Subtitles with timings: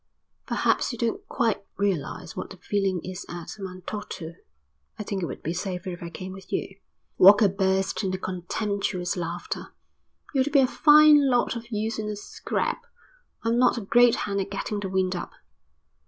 [0.47, 4.33] "Perhaps you don't quite realise what the feeling is at Matautu.
[4.97, 6.79] I think it would be safer if I came with you."
[7.19, 9.73] Walker burst into contemptuous laughter.
[10.33, 12.87] "You'd be a fine lot of use in a scrap.
[13.43, 15.33] I'm not a great hand at getting the wind up."